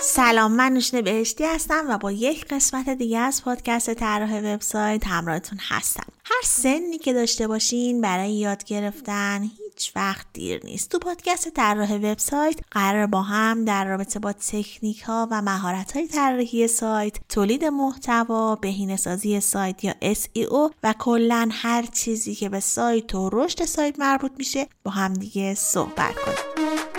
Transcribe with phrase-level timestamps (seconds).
[0.00, 5.58] سلام من نوشین بهشتی هستم و با یک قسمت دیگه از پادکست طراح وبسایت همراهتون
[5.68, 6.06] هستم.
[6.24, 10.90] هر سنی که داشته باشین برای یاد گرفتن هیچ وقت دیر نیست.
[10.90, 16.08] تو پادکست طراح وبسایت قرار با هم در رابطه با تکنیک ها و مهارت های
[16.08, 22.60] طراحی سایت تولید محتوا بهینه سازی سایت یا SEO و کلا هر چیزی که به
[22.60, 26.93] سایت و رشد سایت مربوط میشه با هم دیگه صحبت کنیم.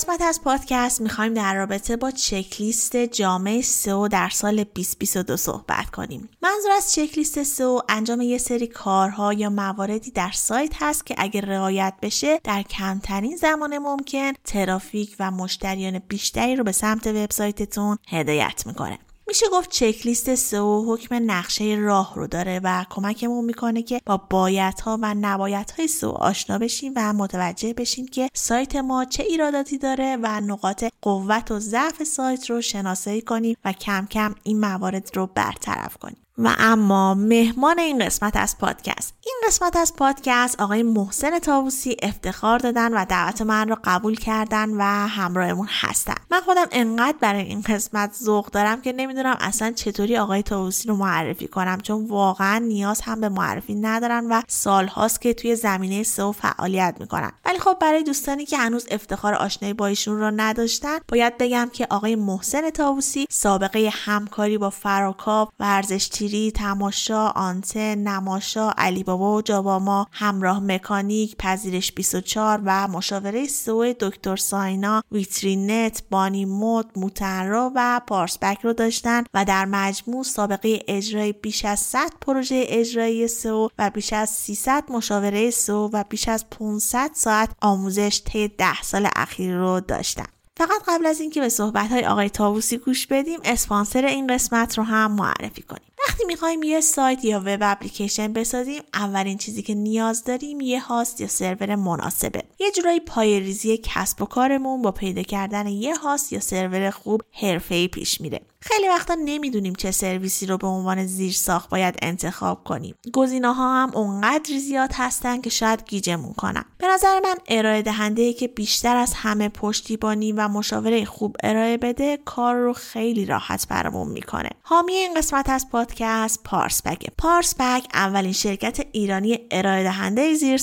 [0.00, 6.28] قسمت از پادکست می‌خوایم در رابطه با چکلیست جامعه سو در سال 2022 صحبت کنیم.
[6.42, 11.40] منظور از چکلیست سو انجام یه سری کارها یا مواردی در سایت هست که اگر
[11.40, 18.62] رعایت بشه در کمترین زمان ممکن ترافیک و مشتریان بیشتری رو به سمت وبسایتتون هدایت
[18.66, 18.98] می‌کنه.
[19.30, 24.98] میشه گفت چکلیست سئو حکم نقشه راه رو داره و کمکمون می‌کنه که با بایدها
[25.02, 30.40] و نبایدهای سئو آشنا بشیم و متوجه بشیم که سایت ما چه ایراداتی داره و
[30.40, 35.96] نقاط قوت و ضعف سایت رو شناسایی کنیم و کم کم این موارد رو برطرف
[35.96, 36.16] کنیم.
[36.44, 39.14] و اما مهمان این قسمت از پادکست.
[39.24, 44.70] این قسمت از پادکست آقای محسن تاووسی افتخار دادن و دعوت من رو قبول کردن
[44.70, 46.14] و همراهمون هستن.
[46.30, 50.96] من خودم انقدر برای این قسمت ذوق دارم که نمی‌دونم اصلا چطوری آقای تاووسی رو
[50.96, 56.32] معرفی کنم چون واقعا نیاز هم به معرفی ندارن و سالهاست که توی زمینه سئو
[56.32, 57.32] فعالیت می‌کنن.
[57.44, 61.86] ولی خب برای دوستانی که هنوز افتخار آشنایی با ایشون رو نداشتن باید بگم که
[61.90, 66.08] آقای محسن تاووسی سابقه همکاری با فراکاو ورزش
[66.54, 74.36] تماشا، آنتن، نماشا، علی بابا و جاباما، همراه مکانیک، پذیرش 24 و مشاوره سئو دکتر
[74.36, 81.64] ساینا، ویترینت، بانی مود، موترا و پارسبک رو داشتن و در مجموع سابقه اجرای بیش
[81.64, 87.10] از 100 پروژه اجرایی سئو و بیش از 300 مشاوره سئو و بیش از 500
[87.14, 90.26] ساعت آموزش طی 10 سال اخیر رو داشتن.
[90.56, 94.84] فقط قبل از اینکه به صحبت های آقای طاووسی گوش بدیم اسپانسر این قسمت رو
[94.84, 100.24] هم معرفی کنیم وقتی می‌خوایم یه سایت یا web application بسازیم اولین چیزی که نیاز
[100.24, 102.42] داریم یه هاست یا سرور مناسبه.
[102.60, 107.20] یه جورایی پای ریزی کسب و کارمون با پیدا کردن یه هاست یا سرور خوب
[107.32, 108.40] حرفه‌ای پیش میره.
[108.62, 112.94] خیلی وقتا نمی‌دونیم چه سرویسی رو به عنوان زیر ساخت باید انتخاب کنیم.
[113.12, 116.64] گزینه ها هم اونقدر زیاد هستن که شاید گیجمون کنن.
[116.78, 122.18] به نظر من ارائه دهنده که بیشتر از همه پشتیبانی و مشاوره خوب ارائه بده
[122.24, 124.50] کار رو خیلی راحت برامون می‌کنه.
[124.62, 130.60] حامی این قسمت از پادکست پارسبک پارسبک اولین شرکت ایرانی ارائه دهنده زیر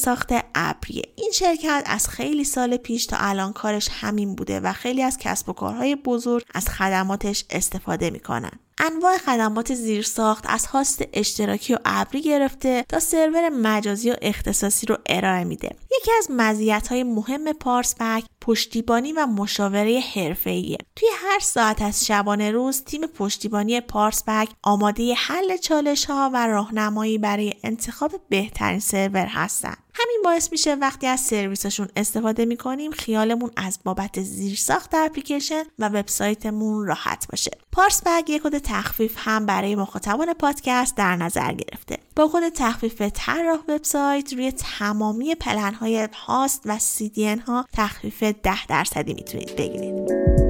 [0.55, 5.17] ابریه این شرکت از خیلی سال پیش تا الان کارش همین بوده و خیلی از
[5.17, 8.59] کسب و کارهای بزرگ از خدماتش استفاده می‌کنن.
[8.79, 14.97] انواع خدمات زیرساخت از هاست اشتراکی و ابری گرفته تا سرور مجازی و اختصاصی رو
[15.05, 15.69] ارائه میده.
[15.99, 20.77] یکی از مزیت‌های مهم پارسبک پشتیبانی و مشاوره حرفه‌ایه.
[20.95, 27.17] توی هر ساعت از شبانه روز تیم پشتیبانی پارسبک آماده حل چالش ها و راهنمایی
[27.17, 29.75] برای انتخاب بهترین سرور هستن.
[29.99, 36.87] همین باعث میشه وقتی از سرویسشون استفاده می‌کنیم خیالمون از بابت زیرساخت اپلیکیشن و وبسایتمون
[36.87, 37.51] راحت باشه.
[37.71, 41.97] پارسبک یک کد تخفیف هم برای مخاطبان پادکست در نظر گرفته.
[42.15, 48.65] با کد تخفیف طراح وبسایت روی تمامی پلن های هاست و CDN ها تخفیف 10
[48.67, 50.46] درصدی می‌تونید بگیرید.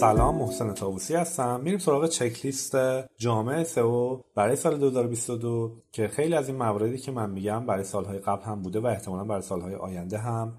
[0.00, 1.60] سلام محسن طاووسی هستم.
[1.60, 2.76] میریم سراغ چک‌لیست
[3.18, 8.18] جامع سئو برای سال 2022 که خیلی از این مواردی که من میگم برای سالهای
[8.18, 10.54] قبل هم بوده و احتمالا برای سالهای آینده هم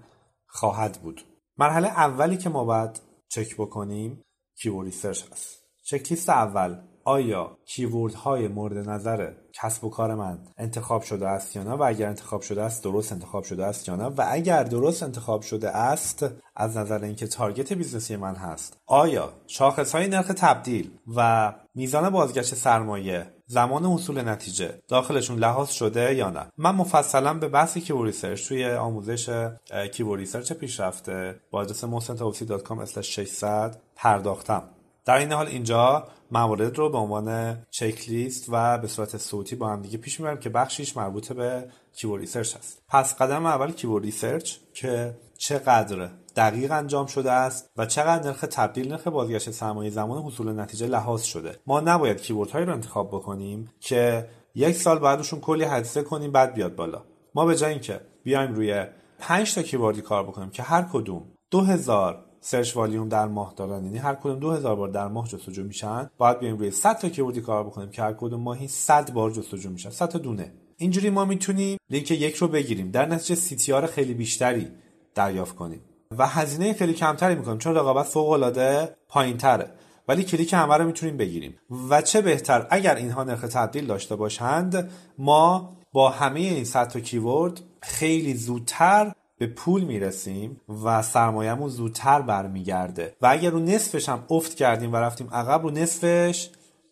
[0.46, 1.20] خواهد بود.
[1.58, 4.22] مرحله اولی که ما باید چک بکنیم
[4.56, 5.62] keyword research هست.
[5.84, 6.76] چکلیست اول.
[7.08, 11.82] آیا keyword های مورد نظر کسب و کار من انتخاب شده است یا نه؟ و
[11.82, 15.70] اگر انتخاب شده است درست انتخاب شده است یا نه؟ و اگر درست انتخاب شده
[15.70, 16.26] است
[16.56, 22.10] از نظر اینکه target business ی من هست آیا شاخص های نرخ تبدیل و میزان
[22.10, 28.06] بازگشت سرمایه زمان حصول نتیجه داخلشون لحاظ شده یا نه؟ من مفصلا به بحث keyword
[28.06, 29.48] research توی آموزش
[29.92, 34.62] keyword research پیشرفته با آدرس محسن 600 پرداختم.
[35.08, 39.68] در این حال اینجا موارد رو به عنوان چک لیست و به صورت صوتی با
[39.68, 42.82] هم دیگه پیش می‌بریم که بخشیش مربوط به keyword research هست.
[42.88, 48.88] پس قدم اول keyword research که چقدر دقیق انجام شده است و چقدر نرخ تبدیل
[48.92, 51.56] نرخ بازگشت سرمایه زمان حصول نتیجه لحاظ شده.
[51.66, 56.54] ما نباید keyword هایی رو انتخاب بکنیم که یک سال بعدشون کلی هزینه کنیم بعد
[56.54, 57.02] بیاد بالا.
[57.34, 58.84] ما به جای اینکه بیایم روی
[59.18, 63.84] 5 تا keyword ی کار بکنیم که هر کدوم 2000 search volume در ماه دارن.
[63.84, 66.10] یعنی هر کدوم 2000 بار در ماه جستجو میشن.
[66.18, 69.30] باید بیایم روی 100 تا keyword ی کار بکنیم که هر کدوم ماهی 100 بار
[69.30, 69.90] جستجو میشن.
[69.90, 70.52] 100 تا دونه.
[70.76, 72.90] اینجوری ما می‌تونیم لینک یک رو بگیریم.
[72.90, 74.68] در نتیجه CTR خیلی بیشتری
[75.14, 75.80] دریافت کنیم.
[76.18, 77.58] و هزینه خیلی کمتری می‌کنیم.
[77.58, 79.70] چون رقابت فوق العاده پایینتره.
[80.08, 81.54] ولی کلیک همه رو می‌تونیم بگیریم.
[81.90, 87.00] و چه بهتر؟ اگر اینها نرخ تبدیل داشته باشند ما با همه این 100 تا
[87.00, 93.16] keyword خیلی زودتر به پول می‌رسیم و سرمایهمون زودتر برمیگرده.
[93.22, 96.50] و اگر رو نصفش هم افت کردیم و رفتیم عقب رو نصفش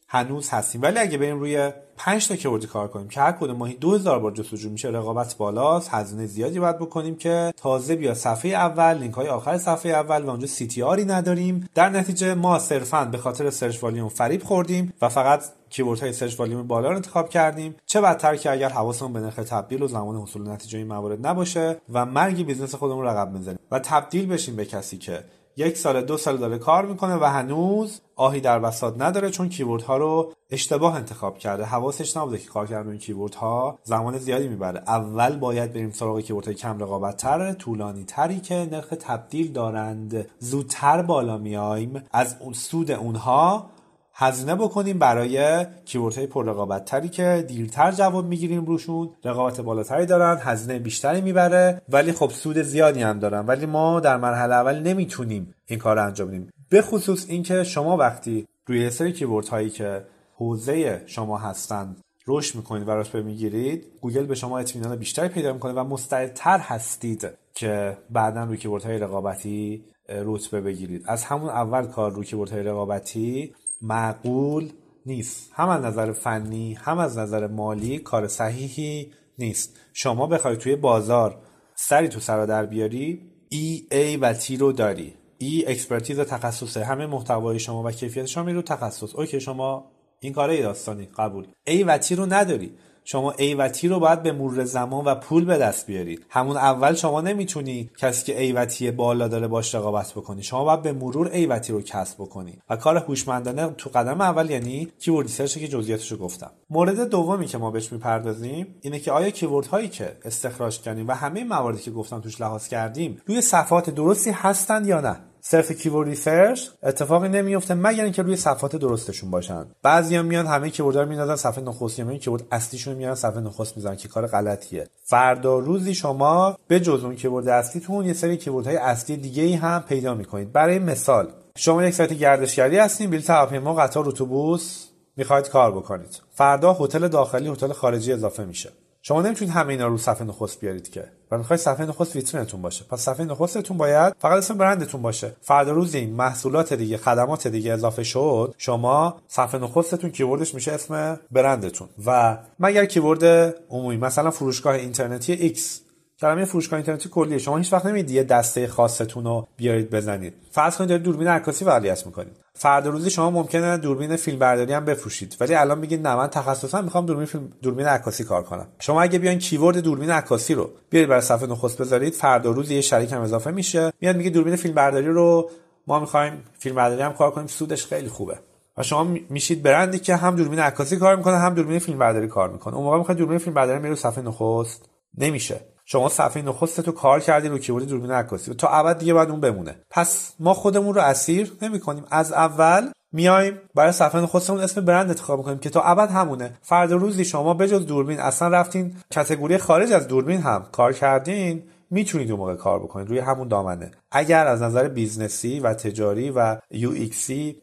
[0.08, 0.82] هنوز هستیم.
[0.82, 4.18] ولی اگه بریم روی 5 تا keyword ی کار کنیم که هر کدوم ماهی 2000
[4.18, 9.14] بار جستجو میشه رقابت بالاست هزینه زیادی باید بکنیم که تازه بیاد صفحه اول لینک
[9.14, 11.68] های آخر صفحه اول و اونجا CTR ی نداریم.
[11.74, 16.40] در نتیجه ما صرفا به خاطر search volume فریب خوردیم و فقط keyword های search
[16.40, 17.74] volume بالا رو انتخاب کردیم.
[17.86, 21.76] چه بدتر که اگر حواسمون به نرخ تبدیل و زمان حصول نتیجه این موارد نباشه
[21.92, 25.24] و مرگ business خودمون رقم بزنیم و تبدیل بشیم به کسی که
[25.58, 29.82] یک سال دو سال داره کار می‌کنه و هنوز آهی در بساط نداره چون keyword
[29.82, 31.64] ها رو اشتباه انتخاب کرده.
[31.64, 34.82] حواسش نبوده که کار کردن keyword ها زمان زیادی می‌بره.
[34.86, 40.26] اول باید بریم سراغ keyword های کم رقابت تر طولانی تری که نرخ تبدیل دارند.
[40.38, 42.02] زودتر بالا میایم.
[42.12, 43.70] از اون سود اونها
[44.18, 49.10] هزینه بکنیم برای کیوردهای پر رقابت که دیرتر جواب می‌گیریم روشون.
[49.24, 53.46] رقابت بالاتری دارن هزینه بیشتری می‌بره ولی خب سود زیادی هم دارن.
[53.46, 56.52] ولی ما در مرحله اول نمی‌تونیم این کار رو انجام بدیم.
[56.68, 60.04] به خصوص اینکه شما وقتی روی سری کیورد هایی که
[60.34, 61.96] حوزه شما هستند
[62.26, 67.28] رشد می‌کنید و رتبه می‌گیرید گوگل به شما اطمینان بیشتری پیدا می‌کنه و مستعدتر هستید
[67.54, 71.02] که بعدا روی کیورد های رقابتی رتبه بگیرید.
[71.06, 74.72] از همون اول کار روی کیورد های رقابتی معقول
[75.06, 75.50] نیست.
[75.52, 79.76] هم از نظر فنی هم از نظر مالی کار صحیحی نیست.
[79.92, 81.38] شما بخوای توی بازار
[81.74, 85.14] سری تو سرا در بیاری E-A-T رو داری.
[85.38, 86.84] E expertise تخصصه.
[86.84, 89.14] همه محتوای شما و کیفیت شما رو تخصص.
[89.14, 89.90] okay شما
[90.20, 91.46] این کاره داستانی قبول.
[91.66, 92.72] E-A-T رو نداری.
[93.08, 97.20] شما E-A-T رو باید به مرور زمان و پول به دست بیارید همون اول شما
[97.20, 100.42] نمی‌تونی کسی که E-A-T بالا داره باش رقابت بکنی.
[100.42, 102.58] شما باید به مرور E-A-T رو کسب بکنی.
[102.70, 106.50] و کار هوشمندانه تو قدم اول یعنی keyword research که جزئیاتش رو گفتم.
[106.70, 111.12] مورد دومی که ما بهش می‌پردازیم اینه که آیا keyword هایی که استخراج کردیم و
[111.12, 115.16] همه مواردی که گفتم توش لحاظ کردیم روی صفحات درستی هستند یا نه؟
[115.48, 119.66] صرف keyword research اتفاقی نمیفته مگر اینکه روی صفحات درستشون باشن.
[119.82, 123.76] بعضیا میان همه keyword ها رو میندازن صفحه نخست یا keyword اصلیشون میارن صفحه نخست
[123.76, 124.88] می‌زنن که کار غلطیه.
[125.04, 129.52] فردا روزی شما به جز اون keyword اصلیتون یه سری keyword های اصلی دیگه ای
[129.52, 130.52] هم پیدا می‌کنید.
[130.52, 134.86] برای مثال شما یک سایت گردشگری هستین بلیط هواپیما قطار اتوبوس
[135.16, 136.22] می‌خواید کار بکنید.
[136.34, 138.72] فردا هتل داخلی هتل خارجی اضافه میشه.
[139.02, 141.04] شما نمی‌تونید همه اینا رو صفحه نخست بیارید که.
[141.30, 142.84] و می‌خواید صفحه نخست ویترینتون باشه.
[142.84, 145.32] پس صفحه نخستتون باید فقط اسم برندتون باشه.
[145.42, 151.20] فردا روز این محصولات دیگه خدمات دیگه اضافه شد شما صفحه نخستتون کیوردش میشه اسم
[151.32, 151.88] برندتون.
[152.06, 153.24] و مگر کیورد
[153.70, 155.85] عمومی مثلا فروشگاه اینترنتی X.
[156.20, 157.38] کلمه فروشگاه اینترنتی کلیه.
[157.38, 160.34] شما هیچ وقت نمی‌دید یه دسته خاصتون رو بیارید بزنید.
[160.50, 162.32] فرض کنید دارید دوربین عکاسی فعالیت می‌کنید.
[162.54, 165.36] فردا روزی شما ممکنه دوربین فیلم برداری هم بفروشید.
[165.40, 168.66] ولی الان میگید نه من تخصصا می‌خوام دوربین فیلم دوربین عکاسی کار کنم.
[168.78, 172.80] شما اگه بیاین کیورد دوربین عکاسی رو بیارید برای صفحه نخست بذارید فردا روز یه
[172.80, 173.92] شریک هم اضافه میشه.
[174.00, 175.50] میاد میگه دوربین فیلم برداری رو
[175.86, 178.38] ما می‌خوایم فیلم برداری هم کار کنیم سودش خیلی خوبه.
[178.76, 182.48] و شما میشید برندی که هم دوربین عکاسی کار می‌کنه هم دوربین فیلم برداری کار
[182.50, 182.74] می‌کنه.
[182.74, 184.88] اون موقع می‌خواد دوربین فیلم برداری میره صفحه نخست.
[185.18, 185.60] نمیشه.
[185.88, 188.54] شما صفحه نخست تو کار کردی رو کیبورد دوربین عکاسی.
[188.54, 189.76] تا ابد دیگه باید اون بمونه.
[189.90, 195.08] پس ما خودمون رو اسیر نمی کنیم از اول میایم برای صفحه نخستمون اسم برند
[195.08, 196.52] انتخاب می‌کنیم که تا ابد همونه.
[196.62, 202.30] فرد روزی شما بجز دوربین اصلا رفتین کتگوری خارج از دوربین هم کار کردین می‌تونید
[202.30, 203.08] اون موقع کار بکنید.
[203.08, 203.90] روی همون دامنه.
[204.10, 206.90] اگر از نظر business ی و تجاری و یو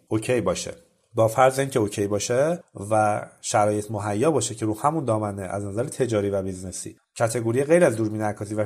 [0.07, 0.71] okay باشه.
[1.15, 5.83] با فرض اینکه okay باشه و شرایط مهیا باشه که رو همون دامنه از نظر
[5.83, 7.26] تجاری و business ی.
[7.26, 8.65] category غیر از دوربین عکاسی و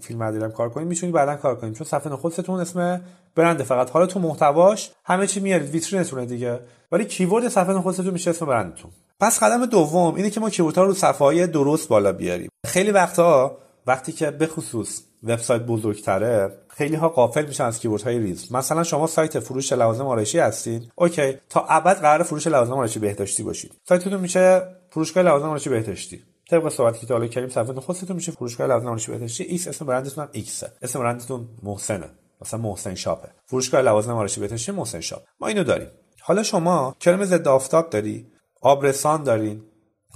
[0.00, 1.74] فیلم برداری کار کنید می‌تونید بعدا کار کنید.
[1.74, 3.00] چون صفحه نخستتون اسم
[3.34, 3.90] برند فقط.
[3.90, 5.70] حالا تو محتواش همه چی میارید.
[5.70, 6.60] ویترینتونه دیگه.
[6.92, 8.90] ولی keyword صفحه نخستتون میشه اسم برندتون.
[9.20, 12.50] پس قدم دوم اینه که ما keyword ها رو صفحه های درست بالا بیاریم.
[12.66, 18.18] خیلی وقتا وقتی که به خصوص وبسایت بزرگتره خیلی ها غافل میشن از keyword های
[18.18, 20.90] ریز مثلا شما سایت فروش لوازم آرایشی هستین.
[20.94, 21.36] okay.
[21.48, 23.72] تا ابد قراره فروش لوازم آرایشی بهداشتی باشید.
[23.88, 26.22] سایتتون میشه فروشگاه لوازم آرایشی بهداشتی.
[26.50, 29.44] طبق صحبتی که تا حالا کردیم صفحه نخستتون میشه فروشگاه لوازم آرایشی بهداشتی.
[29.44, 32.10] ایکس اسم برندتون هم ایکس اسم برندتون محسنه.
[32.40, 33.28] مثلا محسن شاپه.
[33.46, 35.22] فروشگاه لوازم آرایشی بهداشتی محسن شاپ.
[35.40, 35.88] ما اینو داریم.
[36.20, 38.26] حالا شما کرم ضد آفتاب داری
[38.62, 39.62] آبرسان دارین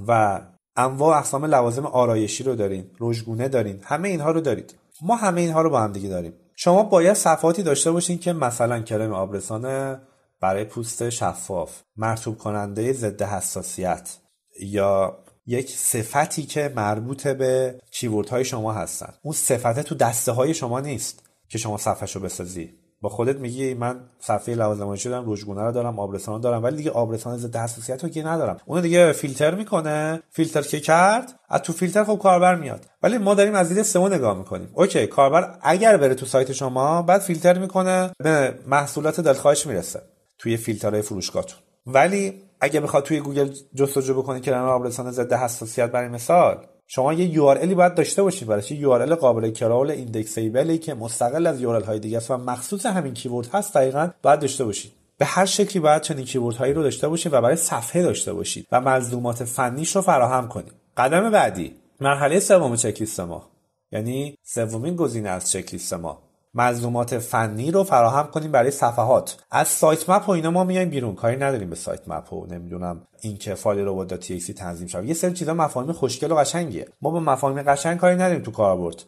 [0.09, 0.41] و
[0.77, 3.81] انواع اقسام لوازم آرایشی رو دارین رژگونه دارین.
[3.83, 4.75] همه اینها رو دارید.
[5.03, 6.33] ما همه اینها رو با هم دیگه داریم.
[6.63, 9.97] شما باید صفحاتی داشته باشین که مثلا کرم آبرسان
[10.41, 14.17] برای پوست شفاف مرطوب کننده ضد حساسیت
[14.61, 19.15] یا یک صفحه‌ای که مربوط به keyword های شما هستن.
[19.23, 22.80] اون صفحه تو دسته های شما نیست که شما صفحه رو بسازی.
[23.01, 27.37] با خودت میگی من صفحه لوازم دارم رژگونه رو دارم آبرسان دارم ولی دیگه آبرسان
[27.37, 28.57] ضد حساسیت رو که ندارم.
[28.67, 30.23] اون دیگه فیلتر می‌کنه.
[30.31, 32.87] فیلتر که کرد از تو فیلتر خب کاربر میاد.
[33.03, 34.71] ولی ما داریم از دید سئو نگاه می‌کنیم.
[34.73, 40.03] OK کاربر اگر بره تو سایت شما بعد فیلتر می‌کنه به محصولات دلخواهش می‌رسه
[40.39, 41.59] توی فیلترهای فروشگاهتون.
[41.87, 47.27] ولی اگه بخواد توی گوگل جستجو بکنی که آبرسان ضد حساسیت برای مثال شما یه
[47.27, 51.81] URL باید داشته باشید براش یه URL قابل crawl indexable ی که مستقل از URL
[51.81, 54.93] های دیگه است و مخصوص همین keyword هست دقیقا باید داشته باشید.
[55.19, 58.67] به هر شکلی باید چنین keyword هایی رو داشته باشید و برای صفحه داشته باشید
[58.73, 60.73] و ملزومات فنیش رو فراهم کنید.
[60.97, 63.51] قدم بعدی مرحله سوم چکلیست ما.
[63.93, 66.30] یعنی سومین گزینه از چکلیست ما.
[66.55, 69.37] ملزومات فنی رو فراهم کنیم برای صفحات.
[69.51, 71.15] از sitemap و اینا ما میایم بیرون.
[71.15, 75.05] کاری نداریم به sitemap و نمی‌دونم اینکه فایل TXT تنظیم شود.
[75.05, 76.89] یه سری چیزا مفاهیم خوشگل و قشنگیه.
[77.03, 79.05] ما با مفاهیم قشنگ کاری نداریم تو کاربرد.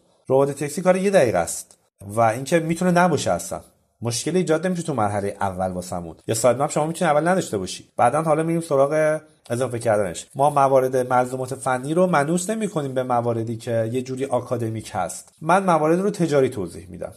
[0.55, 3.61] تی کار یه دقیقه است و اینکه می‌تونه نباشه اصلا.
[4.03, 6.17] مشکل ایجاد نمیشه تو مرحله اول واسمون.
[6.27, 7.89] یا سایت مپ شما می‌تونید اول نداشته باشی.
[7.97, 9.21] بعدا حالا میریم سراغ
[9.51, 10.27] اضافه کردنش.
[10.35, 15.33] ما موارد ملزومات فنی رو منوس نمی کنیم به مواردی که یه جوری آکادمیک هست.
[15.41, 17.13] من موارد رو تجاری توضیح میدم.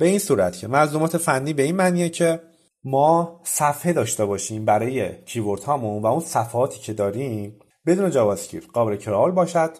[0.00, 2.40] به این صورت که ملزومات فنی به این معنیه که
[2.84, 8.36] ما صفحه داشته باشیم برای کیورد هامون و اون صفحاتی که داریم بدون جاوا
[8.72, 9.70] قابل crawl باشد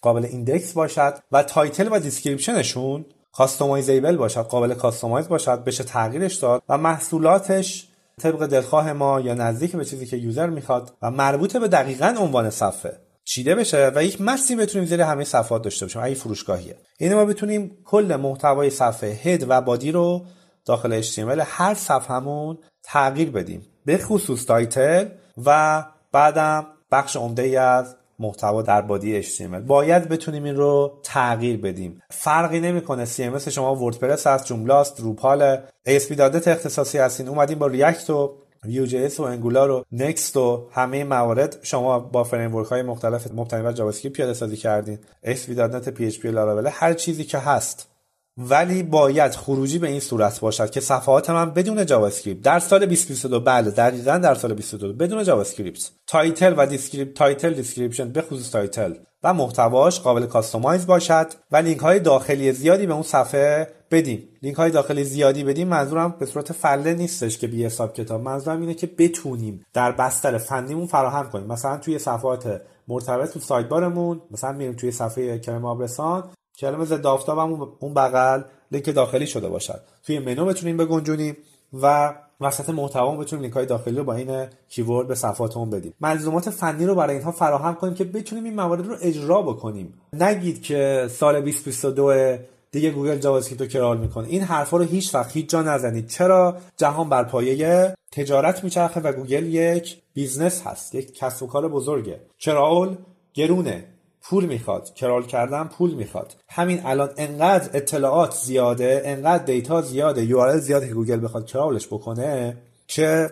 [0.00, 6.36] قابل index باشد و title و description شون customizable باشد قابل customize باشد بشه تغییرش
[6.36, 7.88] داد و محصولاتش
[8.20, 12.50] طبق دلخواه ما یا نزدیک به چیزی که user می‌خواد و مربوط به دقیقا عنوان
[12.50, 13.09] صفحه.
[13.24, 16.02] چیده بشه و یک متنی بتونیم زیر همه صفحات داشته باشیم.
[16.04, 16.76] اگه فروشگاهیه.
[17.00, 20.26] یعنی ما بتونیم کل محتوای صفحه head و body رو
[20.64, 23.66] داخل HTML هر صفحمون تغییر بدیم.
[23.84, 25.08] به خصوص title
[25.46, 31.60] و بعدم بخش عمده ای از محتوا در body HTML باید بتونیم این رو تغییر
[31.60, 32.02] بدیم.
[32.10, 33.06] فرقی نمی‌کنه.
[33.06, 35.56] CMS شما WordPress هست Joomla ست Drupal
[35.88, 38.36] ASP داده اختصاصی هستین اومدیم با React و
[38.66, 43.72] Vue.js و Angular و Next و همه موارد شما با framework های مختلف مبتنی بر
[43.72, 47.90] JavaScript پیاده سازی کردین ASP.NET PHP لاراول هر چیزی که هست
[48.36, 53.40] ولی باید خروجی به این صورت باشد که صفحات من بدون JavaScript در سال 2022
[53.40, 58.94] بله دقیقا در سال 2022 بدون JavaScript title و descript title description به خصوص title
[59.22, 64.56] و محتواش قابل customize باشد و لینک های داخلی زیادی به اون صفحه بدیم لینک
[64.56, 68.20] های داخلی زیادی بدیم منظورم به صورت فله نیستش که بی حساب کتاب.
[68.22, 71.46] منظورم اینه که بتونیم در بستر فنیمون فراهم کنیم.
[71.46, 77.06] مثلا توی صفحات مرتبط تو sidebar مون مثلا میریم توی صفحه کرم آبرسان کرم ضد
[77.06, 79.80] آفتابمون اون بغل لینک داخلی شده باشد.
[80.06, 81.36] توی منو بتونیم بگنجونیم
[81.82, 85.94] و وسط محتوا بتونیم لینک های داخلی رو با این keyword به صفحاتمون بدیم.
[86.00, 89.94] ملزومات فنی رو برای اینها فراهم کنیم که بتونیم این موارد رو اجرا بکنیم.
[90.12, 92.36] نگید که سال 2022
[92.72, 94.28] دیگه گوگل JavaScript رو crawl می‌کنه.
[94.28, 96.08] این حرفا رو هیچ وقت هیچ جا نزنید.
[96.08, 100.94] چرا؟ جهان بر پایه تجارت میچرخه و گوگل یک business هست.
[100.94, 102.20] یک کسب و کار بزرگه.
[102.38, 102.96] crawl
[103.34, 103.84] گرونه.
[104.22, 104.94] پول می‌خواد.
[104.94, 106.34] crawl کردن پول می‌خواد.
[106.48, 111.86] همین الان انقدر اطلاعات زیاده انقدر data زیاده URL زیاده که گوگل بخواد crawl ش
[111.86, 113.30] بکنه که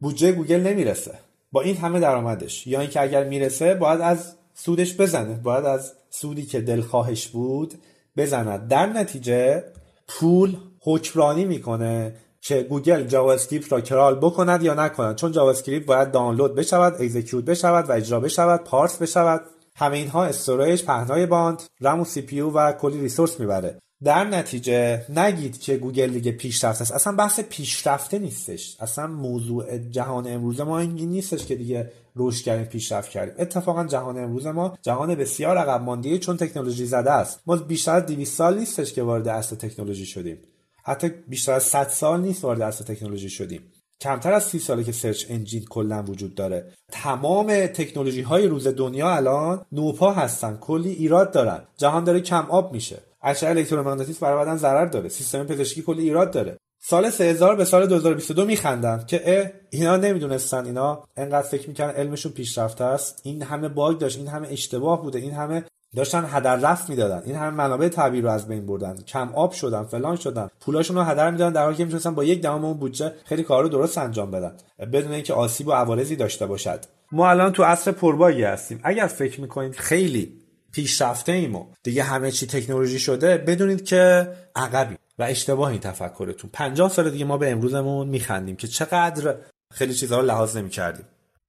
[0.00, 1.18] بودجه گوگل نمی‌رسه.
[1.52, 2.66] با این همه درآمدش.
[2.66, 5.40] یا اینکه اگر می‌رسه باید از سودش بزنه.
[5.42, 7.74] باید از سودی که دلخواهش بود
[8.16, 8.68] بزند.
[8.68, 9.64] در نتیجه
[10.08, 15.16] پول حکمرانی می‌کنه که گوگل JavaScript را crawl بکند یا نکند.
[15.16, 19.40] چون JavaScript باید دانلود بشود execute بشود و اجرا بشود parse بشود.
[19.76, 23.78] همه اینها storage پهنای باند رم و CPU و کلی resource می‌بره.
[24.04, 26.92] در نتیجه نگید که گوگل دیگه پیشرفته است.
[26.92, 28.76] اصلا بحث پیشرفته نیستش.
[28.80, 33.34] اصلا موضوع جهان امروز ما این نیستش که دیگه رشد کردیم پیشرفت کردیم.
[33.38, 37.40] اتفاقا جهان امروز ما جهان بسیار عقب مانده چون تکنولوژی زده است.
[37.46, 40.38] ما بیشتر از 200 سال نیستش که وارد اصل تکنولوژی شدیم.
[40.84, 43.60] حتی بیشتر از 100 سال نیست وارد اصل تکنولوژی شدیم.
[44.00, 46.72] کمتر از سی ساله که سرچ انجین کلا وجود داره.
[46.92, 51.62] تمام تکنولوژی های روز دنیا الان نوپا هستن کلی ایراد دارن.
[51.76, 52.98] جهان داره کم آب میشه.
[53.22, 55.08] اشعه الکترومغناطیس برای بدن ضرر داره.
[55.08, 56.56] سیستم پزشکی کلی ایراد داره.
[56.82, 61.04] سال 3000 به سال 2022 میخندن که اه اینا نمی‌دونستن اینا.
[61.16, 63.20] انقدر فکر می‌کنن علمشون پیشرفته است.
[63.22, 67.22] این همه باگ داشت این همه اشتباه بوده این همه داشتن هدر رفت می‌دادن.
[67.26, 68.96] این همه منابع طبیعی رو از بین بردن.
[68.96, 70.48] کم آب شدن فلان شدن.
[70.60, 73.62] پولاشون رو هدر می‌دادن در حالی که می‌تونستن با یک دهم اون بودجه خیلی کار
[73.62, 74.52] رو درست انجام بدن.
[74.92, 76.80] بدون اینکه آسیب و عوارضی داشته باشد.
[77.12, 78.80] ما الان تو عصر پرباگی هستیم.
[78.82, 80.32] اگر فکر می‌کنید خیلی
[80.72, 86.50] پیشرفته ایم دیگه همه چی تکنولوژی شده بدونید که عقبی و اشتباه این تفکرتون.
[86.52, 89.34] 50 سال دیگه ما به امروزمون میخندیم که چقدر
[89.72, 91.06] خیلی چیزها رو لحاظ نمی‌کردیم.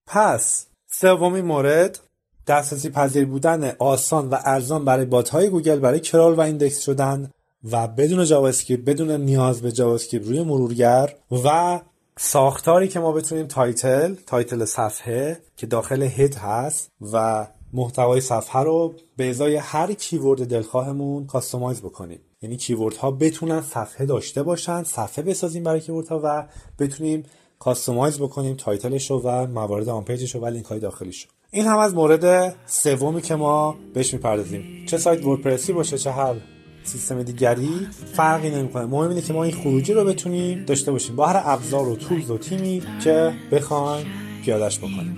[0.08, 2.00] پس سومین مورد
[2.48, 7.32] دسترسی پذیر بودن آسان و ارزان برای bot های گوگل برای crawl و index شدن
[7.72, 8.52] و بدون جاوا
[8.86, 11.80] بدون نیاز به جاوا روی مرورگر و
[12.18, 18.94] ساختاری که ما بتونیم title title صفحه که داخل head هست و محتوای صفحه رو
[19.18, 22.20] به ازای هر keyword دلخواهمون customize بکنیم.
[22.42, 26.48] یعنی keyword ها بتونن صفحه داشته باشن صفحه بسازیم برای keyword ها و
[26.80, 27.24] بتونیم
[27.60, 31.24] customize بکنیم title ش رو و موارد on page ش رو و لینک های داخلیش
[31.24, 34.86] رو این هم از مورد سومی که ما بهش می‌پردازیم.
[34.86, 36.36] چه سایت WordPress ی باشه چه هر
[36.84, 38.86] سیستم دیگری فرقی نمی‌کنه.
[38.86, 41.16] مهم اینه که ما این خروجی رو بتونیم داشته باشیم.
[41.16, 44.06] با هر ابزار و tools و تیمی که بخوایم
[44.46, 45.18] پیادش بکنیم.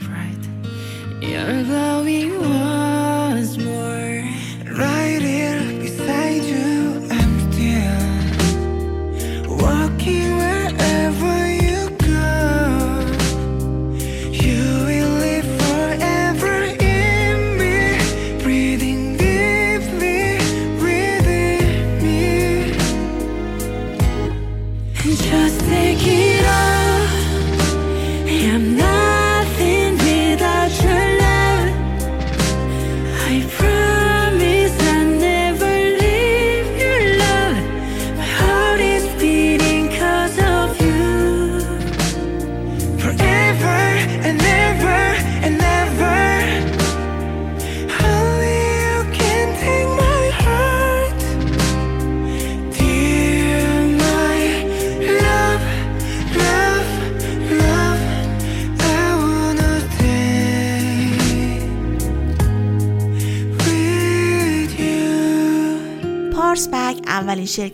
[1.22, 2.32] اولین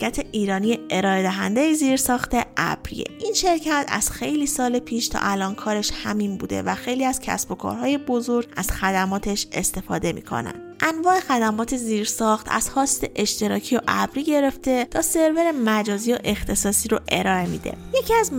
[0.03, 3.05] شرکت ایرانی ارائه دهنده زیرساخت ابریه.
[3.19, 7.51] این شرکت از خیلی سال پیش تا الان کارش همین بوده و خیلی از کسب
[7.51, 10.62] و کارهای بزرگ از خدماتش استفاده می‌کنن.
[10.85, 16.99] انواع خدمات زیرساخت از هاست اشتراکی و ابری گرفته تا سرور مجازی و اختصاصی رو
[17.11, 17.73] ارائه میده.
[17.99, 18.31] یکی از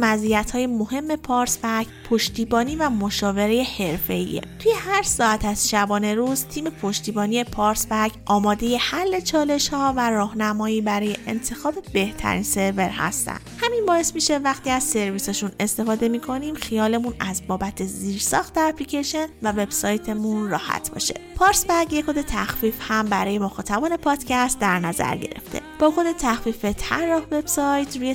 [0.53, 4.41] های مهم پارس پک پشتیبانی و مشاوره حرفه‌ایه.
[4.59, 10.11] توی هر ساعت از شبانه روز تیم پشتیبانی پارس پک آماده حل چالش ها و
[10.11, 13.39] راهنمایی برای انتخاب بهترین سرور هستن.
[13.59, 20.51] همین باعث میشه وقتی از سرویسشون استفاده می‌کنیم خیالمون از بابت زیرساخت اپلیکیشن و وبسایتمون
[20.51, 21.15] راحت باشه.
[21.37, 25.61] پارس بگ یک کد تخفیف هم برای مخاطبان پادکست در نظر گرفته.
[25.79, 28.15] با کد تخفیف طراح وبسایت روی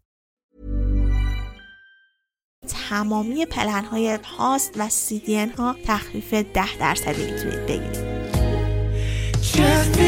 [2.67, 8.11] تمامی پلن های هاست و CDN ها تخفیف 10 درصدی می‌تونید بگیرید.
[9.41, 10.01] Just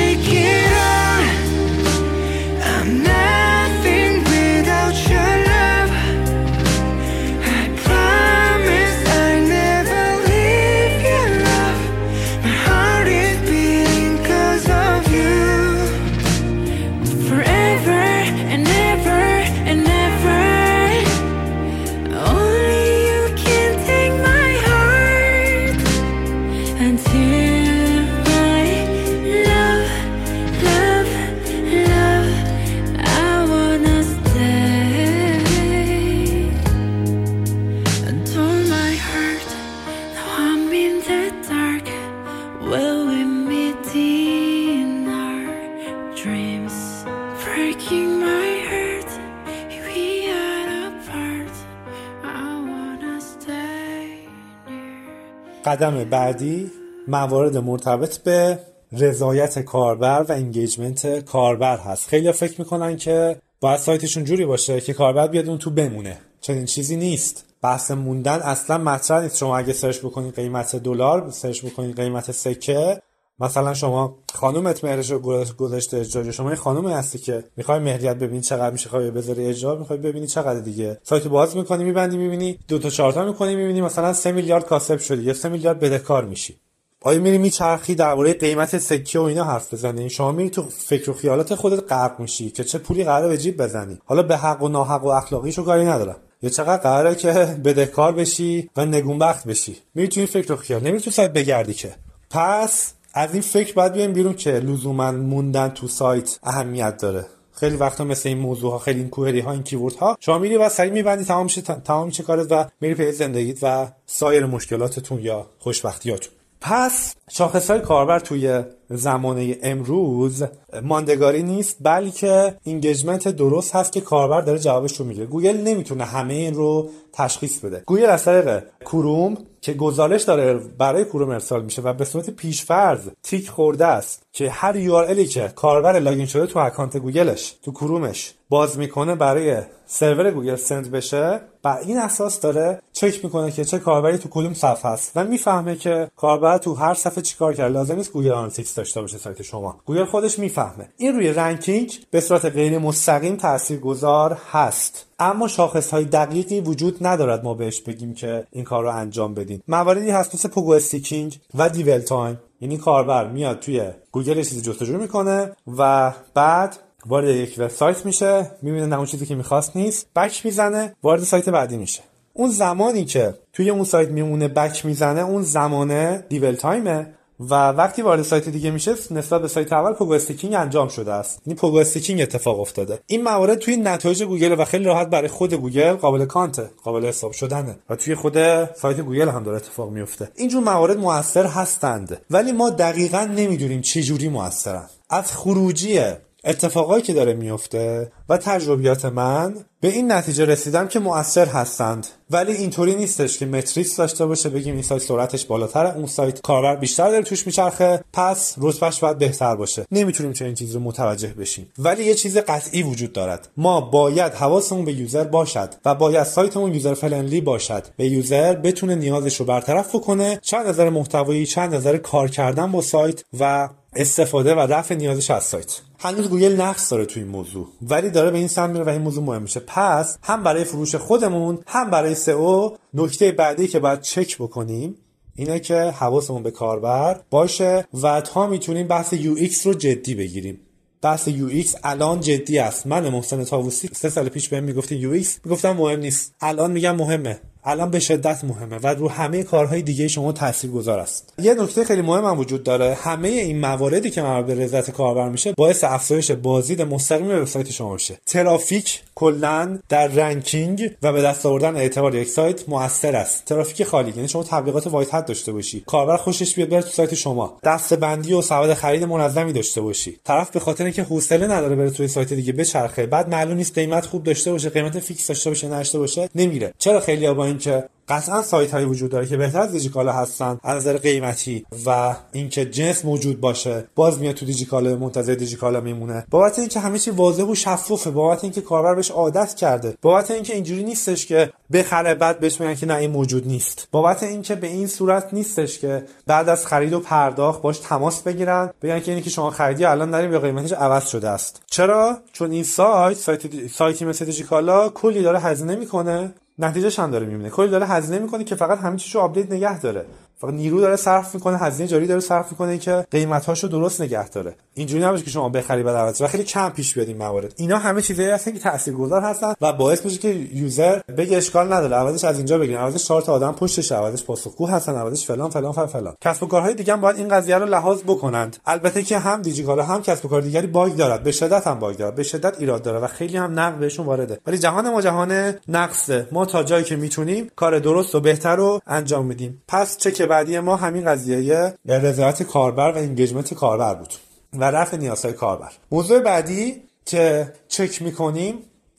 [55.73, 56.71] قدم بعدی
[57.07, 58.59] موارد مرتبط به
[58.91, 62.07] رضایت کاربر و engagement کاربر هست.
[62.07, 66.17] خیلی فکر می‌کنن که باید سایتشون جوری باشه که کاربر بیاد اون تو بمونه.
[66.41, 67.45] چنین چیزی نیست.
[67.61, 69.37] بحث موندن اصلا مطرح نیست.
[69.37, 73.01] شما اگه search بکنید قیمت دلار search بکنید قیمت سکه
[73.39, 75.19] مثلا شما خانومت مهرش رو
[75.57, 79.75] گذاشته اجرا شما یه خانومی هستی که می‌خوای مهریت ببینی چقدر میشه خواهی بذاری اجرا
[79.75, 80.99] می‌خوای ببینی چقدر دیگه.
[81.03, 82.59] سایت باز می‌کنی میبندی می‌بینی.
[82.67, 86.25] دو تا چهار تا می‌کنی می‌بینی مثلا 3 میلیارد کاسب شدی یا 3 میلیارد بدهکار
[86.25, 86.57] میشی.
[87.05, 91.13] آیا میری میچرخی درباره قیمت سکه و اینا حرف بزنی؟ شما میری تو فکر و
[91.13, 93.99] خیالات خودت غرق میشی که چه پولی قراره به جیب بزنی.
[94.05, 96.15] حالا به حق و ناحق و اخلاقیشو کاری ندارم.
[96.41, 97.31] یا چقدر قراره که
[97.65, 99.77] بدهکار بشی و نگونبخت بشی.
[99.95, 100.81] میری تو این فکر و خیال.
[100.81, 101.95] نمیری تو سایت بگردی که.
[102.29, 107.25] پس از این فکر باید بیایم بیرون که لزوما موندن تو سایت اهمیت داره.
[107.51, 110.57] خیلی وقتا مثل این موضوع ها خیلی این کوهری ها این کیورد ها شما میری
[110.57, 115.19] و سری میبندی تمام میشه تمام میشه کارت و میری پی زندگیت و سایر مشکلاتتون
[115.19, 116.33] یا خوشبختیاتون.
[116.63, 120.43] پس شاخص های کاربر توی زمانه امروز
[120.83, 126.33] ماندگاری نیست بلکه engagement درست هست که کاربر داره جوابش رو می‌گیره گوگل نمی‌تونه همه
[126.33, 127.83] این رو تشخیص بده.
[127.85, 132.99] گوگل از طریق کروم که گزارش داره برای کروم ارسال میشه و به صورت پیشفرض
[133.23, 138.33] تیک خورده است که هر URL که کاربر login شده تو account گوگلش تو کرومش
[138.49, 139.57] باز می‌کنه برای
[139.95, 144.53] سرور گوگل send بشه بر این اساس داره چک می‌کنه که چه کاربری تو کدوم
[144.53, 148.75] صفحه است و می‌فهمه که کاربر تو هر صفحه چیکار کرده لازم نیست گوگل آنالیتیکس
[148.75, 149.79] داشته باشه سایت شما.
[149.85, 150.89] گوگل خودش می‌فهمه.
[150.97, 155.05] این روی ranking به صورت غیر مستقیم تاثیرگذار هست.
[155.19, 159.61] اما شاخص های دقیقی وجود ندارد ما بهش بگیم که این کار رو انجام بدین.
[159.67, 162.39] مواردی هست مثل pogo sticking و dwell time.
[162.61, 168.85] یعنی کاربر میاد توی گوگل چیزی جستجو می‌کنه و بعد وارد یک وبسایت میشه می‌بینه
[168.85, 172.01] نه اون چیزی که می‌خواست نیست back می‌زنه وارد سایت بعدی میشه.
[172.33, 177.53] اون زمانی که توی اون سایت میمونه back می‌زنه اون زمانه dwell time ه و
[177.69, 181.41] وقتی وارد سایت دیگه میشه نسبت به سایت اول pogo sticking انجام شده است.
[181.45, 182.99] یعنی pogo sticking اتفاق افتاده.
[183.07, 187.05] این موارد توی نتایج گوگل و خیلی راحت برای خود گوگل قابل count ه قابل
[187.05, 192.21] حساب شدنه و توی خود سایت گوگل هم داره اتفاق میفته اینجور موارد موثر هستند
[192.29, 194.89] ولی ما دقیقا نمی‌دونیم چه جوری موثرن.
[195.09, 196.01] از خروجی
[196.45, 202.07] اتفاقایی که داره میفته و تجربیات من به این نتیجه رسیدم که مؤثر هستند.
[202.31, 206.75] ولی اینطوری نیستش که metrics داشته باشه بگیم این سایت سرعتش بالاتره اون سایت کاربر
[206.75, 209.85] بیشتر داره توش میچرخه پس رتبهش باید بهتر باشه.
[209.91, 211.71] نمی‌تونیم چنین چیزی رو متوجه بشیم.
[211.79, 213.49] ولی یه چیز قطعی وجود دارد.
[213.57, 217.83] ما باید حواسمون به user باشد و باید سایتمون user friendly باشد.
[217.97, 222.27] به user بتونه نیازش رو برطرف بکنه چه از نظر محتوایی چه از نظر کار
[222.27, 225.79] کردن با سایت و استفاده و رفع نیازش از سایت.
[225.99, 229.01] هنوز گوگل نقص داره توی این موضوع ولی داره به این سمت میره و این
[229.01, 229.59] موضوع مهم میشه.
[229.59, 234.95] پس هم برای فروش خودمون هم برای SEO نکته بعدی که باید چک بکنیم
[235.35, 240.59] اینه که حواسمون به کاربر باشه و تا می‌تونیم بحث UX رو جدی بگیریم.
[241.01, 242.87] بحث UX الان جدی است.
[242.87, 245.39] من محسن طاووسی سه سال پیش بهم می‌گفتین UX.
[245.45, 246.35] می‌گفتم مهم نیست.
[246.41, 247.39] الان میگم مهمه.
[247.65, 251.33] الان به شدت مهمه و رو همه کارهای دیگه شما تاثیرگذار است.
[251.39, 252.97] یه نکته خیلی مهم هم وجود داره.
[253.01, 257.93] همه این مواردی که مربوط به رضایت کاربر میشه باعث افزایش بازدید مستقیم وبسایت شما
[257.93, 258.17] میشه.
[258.25, 263.45] ترافیک کلا در ranking و به دست آوردن اعتبار یک سایت موثر است.
[263.45, 265.83] ترافیک خالی یعنی شما تبلیغات white hat داشته باشی.
[265.87, 267.57] کاربر خوشش بیاد بره تو سایت شما.
[267.63, 270.19] دسته‌بندی و سبد خرید منظمی داشته باشی.
[270.23, 274.05] طرف به خاطر اینکه حوصله نداره بره توی سایت دیگه بچرخه بعد معلوم نیست قیمت
[274.05, 276.73] خوب داشته باشه قیمت fix داشته باشه نشته باشه نمیره.
[276.79, 280.77] چرا خیلی با اینکه قطعا سایت هایی وجود داره که بهتر از دیجیکالا هستن از
[280.77, 286.25] نظر قیمتی و اینکه جنس موجود باشه باز میاد تو دیجیکالا منتظر دیجیکالا میمونه.
[286.29, 290.53] بابت اینکه همه چی واضح و شفافه بابت اینکه کاربر بهش عادت کرده بابت اینکه
[290.53, 293.87] اینجوری نیستش که بخره بعد بهش میگن که نه این موجود نیست.
[293.91, 298.69] بابت اینکه به این صورت نیستش که بعد از خرید و پرداخت باهاش تماس بگیرن
[298.81, 301.61] بگن که اینی که شما خریدی الان داریم به قیمتش عوض شده است.
[301.71, 306.33] چرا؟ چون این سایت سایت سایتی مثل دیجیکالا کلی داره هزینه می‌کنه.
[306.59, 307.49] نتیجهش هم داره می‌بینه.
[307.49, 310.05] کلی داره هزینه می‌کنه که فقط همین چیزو update نگه داره.
[310.37, 314.55] فقط نیرو داره صرف می‌کنه هزینه جاری داره صرف می‌کنه که قیمتاشو درست نگه داره.
[314.73, 317.53] اینجوری نباشه که شما بخری بعد عوض و خیلی کم پیش بیاد این موارد.
[317.57, 321.95] اینا همه چیزایی هستن که تاثیرگذار هستن و باعث میشه که user بگه اشکال نداره.
[321.95, 325.71] عوضش از اینجا بگیرن عوضش چهار تا آدم پشتش عوضش پاسخگو هستن عوضش فلان فلان
[325.71, 326.15] فلان فلان.
[326.21, 328.57] کسب و کارهای دیگه هم باید این قضیه رو لحاظ بکنند.
[328.65, 331.23] البته که هم دیجیکالا هم کسب و کار دیگری bug دارد.
[331.23, 332.15] به شدت هم bug دارد.
[332.15, 334.39] به شدت ایراد داره و خیلی هم نقد بهشون وارده.
[334.47, 338.79] ولی جهان ما جهان نقصه ما تا جایی که می‌تونیم کار درست و بهتر رو
[338.87, 339.63] انجام میدیم.
[339.67, 344.13] پس چک بعدی ما همین قضیه رضایت کاربر و engagement کاربر بود.
[344.53, 345.71] و رفع نیازهای کاربر.
[345.91, 348.55] موضوع بعدی که چک می‌کنیم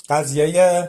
[0.09, 0.89] قضیه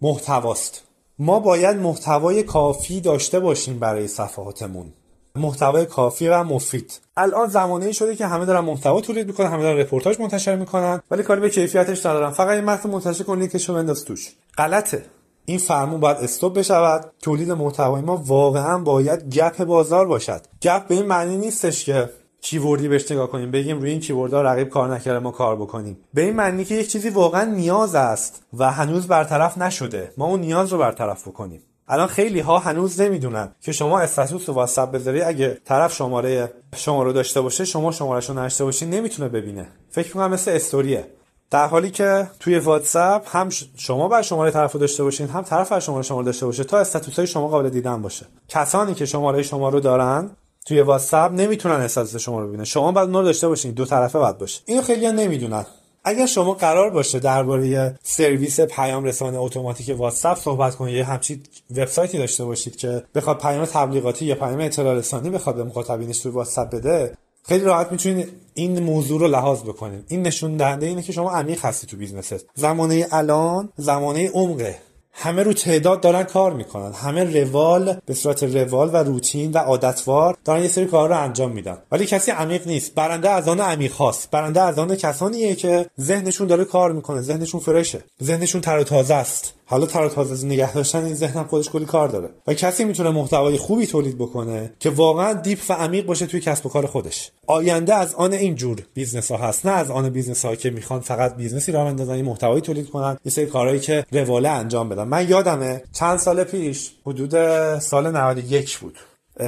[0.00, 0.82] محتواست.
[1.18, 4.92] ما باید محتوای کافی داشته باشیم برای صفحاتمون.
[5.36, 7.00] محتوای کافی و مفید.
[7.16, 11.22] الان زمانه شده که همه دارن محتوا تولید می‌کنن همه دارن رپورتاج منتشر می‌کنن ولی
[11.22, 12.30] کاری به کیفیتش ندارن.
[12.30, 14.32] فقط این متن منتشر کن لینکشو بنداز توش.
[14.58, 15.04] غلطه.
[15.44, 17.12] این فرمون باید stop بشود.
[17.22, 20.40] تولید محتوای ما واقعا باید gap بازار باشد.
[20.62, 22.10] gap به این معنی نیستش که
[22.42, 25.98] کیوردی بهش نگاه کنیم بگیم روی این کیوردها رقیب کار نکرده ما کار بکنیم.
[26.14, 30.12] به این معنی که یک چیزی واقعا نیاز است و هنوز برطرف نشده.
[30.16, 31.62] ما اون نیاز رو برطرف بکنیم.
[31.88, 35.22] الان خیلی ها هنوز نمی‌دونن که شما استاتوس و واتساپ بذاری.
[35.22, 39.68] اگه طرف شماره شما رو داشته باشه شما شمارش رو نشته باشی نمی‌تونه ببینه.
[39.90, 41.06] فکر می‌کنم مثل استوریه.
[41.50, 45.72] در حالی که توی واتساپ هم شما بر شماره طرف رو داشته باشین هم طرف
[45.72, 48.26] بر شماره شما رو داشته باشه تا استاتوس های شما قابل دیدن باشه.
[48.48, 50.30] کسانی که شماره شما رو دارن
[50.66, 52.64] توی واتساپ نمی‌تونن status شما رو ببینن.
[52.64, 54.60] شما باید رو داشته باشین دو طرفه باید باشه.
[54.66, 55.66] اینو خیلی نمی‌دونن.
[56.04, 62.18] اگر شما قرار باشه درباره سرویس پیام رسان اتوماتیک واتساپ صحبت کنید یه همچین وبسایتی
[62.18, 66.70] داشته باشید که بخواد پیام تبلیغاتی یا پیام اطلاع رسانی بخواد به مخاطبینش توی واتساپ
[66.70, 71.30] بده خیلی راحت می‌تونید این موضوع رو لحاظ بکنید این نشون دهنده اینه که شما
[71.30, 72.46] عمیق هستی تو business ت.
[72.54, 74.78] زمانه الان زمانه عمقه.
[75.22, 76.92] همه رو تعداد دارن کار می‌کنن.
[76.92, 81.52] همه روال به صورت روال و روتین و عادتوار دارن یه سری کار رو انجام
[81.52, 81.78] میدن.
[81.92, 82.94] ولی کسی عمیق نیست.
[82.94, 84.30] برنده از آن عمیق هاست.
[84.30, 87.20] برنده از آن کسانیه که ذهنشون داره کار می‌کنه.
[87.20, 89.54] ذهنشون fresh ه ذهنشون تر و تازه است.
[89.70, 92.28] حالا تر تازه نگه داشتن این ذهنم خودش کلی کار داره.
[92.46, 96.66] و کسی می‌تونه محتوای خوبی تولید بکنه که واقعا deep و عمیق باشه توی کسب
[96.66, 97.30] و کار خودش.
[97.46, 99.66] آینده از آن اینجور business ها هست.
[99.66, 102.90] نه از آن business ها که می‌خوان فقط business ی راه بندازن این محتوایی تولید
[102.90, 105.04] کنن یه سری کارهایی که رواله انجام بدن.
[105.04, 107.30] من یادمه چند سال پیش حدود
[107.78, 108.98] سال 91 بود.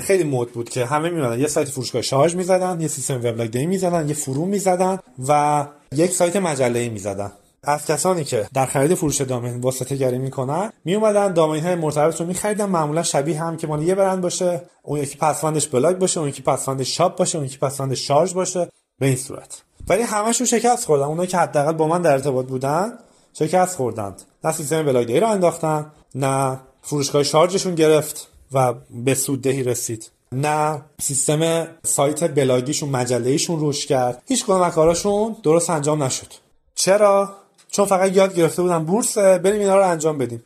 [0.01, 3.67] خیلی مد بود که همه میومدن یه سایت فروشگاه شارژ می‌زدن یه سیستم وبلاگ دی
[3.67, 7.33] می‌زدن یه forum می‌زدن و یک سایت مجله ای می‌زدن.
[7.65, 12.21] از کسانی که در خرید فروش domain واسطه گری می‌کنن می اومدن domain های مرتبط
[12.21, 14.63] رو میخریدن معمولا شبیه هم که مال یه برند باشه.
[14.83, 18.69] اون یکی پسوندش بلاگ باشه اون یکی پسوندش shop باشه اون یکی پسوندش شارژ باشه.
[18.99, 19.63] به این صورت.
[19.89, 21.05] ولی همشون شکست خوردن.
[21.05, 22.99] اونایی که حداقل با من در ارتباط بودن
[23.33, 24.23] شکست خوردند.
[24.45, 30.11] نه سیستم بلاگ دی رو انداختن نه فروشگاه شارژشون گرفت و به سوددهی رسید.
[30.33, 34.23] نه سیستم سایت بلاگیشون مجلهشون رشد کرد.
[34.29, 36.33] هیچ کدوم کاراشون درست انجام نشد.
[36.75, 37.42] چرا؟
[37.73, 40.43] چون فقط یاد گرفته بودم بورس بریم اینا رو انجام بدیم.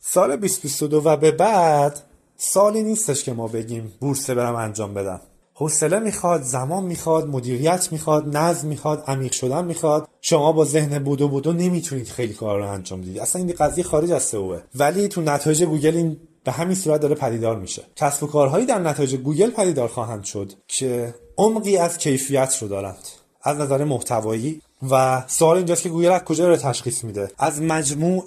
[0.00, 2.00] سال 2022 و به بعد
[2.36, 5.20] سالی نیستش که ما بگیم بورس برم انجام بدم.
[5.54, 10.08] حوصله می‌خواد زمان می‌خواد مدیریت می‌خواد نظم می‌خواد عمیق شدن می‌خواد.
[10.20, 13.18] شما با ذهن بدو بدو نمی‌تونید خیلی کار رو انجام بدید.
[13.18, 17.14] اصلا این قضیه خارج از سئوه ولی تو نتایج گوگل این به همین صورت داره
[17.14, 17.82] پدیدار میشه.
[17.96, 23.08] کسب و کارهایی در نتایج گوگل پدیدار خواهند شد که عمقی از کیفیت رو دارند.
[23.42, 28.24] از نظر محتوایی و سوال اینجاست که گوگل از کجا رو تشخیص میده؟ از مجموع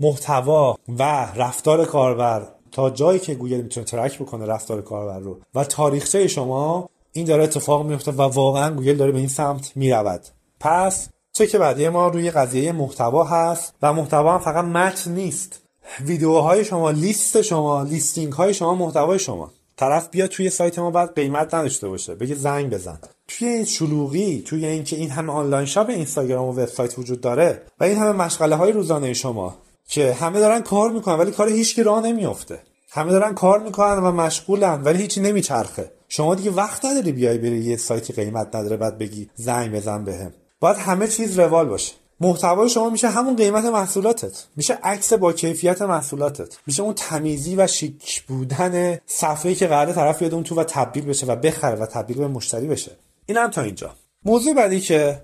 [0.00, 1.02] محتوا و
[1.36, 5.38] رفتار کاربر تا جایی که گوگل می‌تونه track بکنه رفتار کاربر رو.
[5.54, 10.20] و تاریخچه شما این داره اتفاق میفته و واقعا گوگل داره به این سمت می‌رود.
[10.60, 15.62] پس چک بعدی ما روی قضیه محتوا هست و محتوا هم فقط متن نیست.
[16.00, 19.50] ویدیوهای شما لیست شما listing های شما محتوای شما.
[19.76, 22.14] طرف بیاد توی سایت ما بعد قیمت نداشته باشه.
[22.14, 22.98] بگه زنگ بزن.
[23.38, 27.98] توی شلوغی توی اینکه این همه آنلاین شاپ اینستاگرام و وبسایت وجود داره و این
[27.98, 32.58] همه مشغله های روزانه شما که همه دارن کار می‌کنن ولی کار هیچکی راه نمیافته.
[32.90, 35.90] همه دارن کار می‌کنن و مشغولن ولی هیچی نمیچرخه.
[36.08, 40.32] شما دیگه وقت نداری بیای بری یه سایتی قیمت نداره بعد بگی زنگ بزن بهم.
[40.60, 41.92] باید همه چیز روال باشه.
[42.20, 44.44] محتوای شما میشه همون قیمت محصولاتت.
[44.56, 46.58] میشه عکس با کیفیت محصولاتت.
[46.66, 51.04] میشه اون تمیزی و شیک بودن صفحه‌ای که قراره طرف بیاد اون تو و تبدیل
[51.04, 52.90] بشه و بخره و تبدیل به مشتری بشه.
[53.30, 53.94] این هم تا اینجا.
[54.24, 55.22] موضوع بعدی که